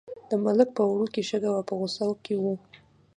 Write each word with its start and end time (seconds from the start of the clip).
د 0.29 0.31
ملک 0.43 0.69
په 0.77 0.83
وړو 0.89 1.05
کې 1.13 1.21
شګه 1.29 1.49
وه 1.53 1.61
په 1.69 1.73
غوسه 1.79 2.05
کې 2.25 2.35
و. 2.41 2.43